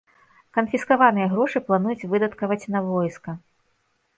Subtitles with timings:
[0.57, 3.39] Канфіскаваныя грошы плануюць выдаткаваць на войска.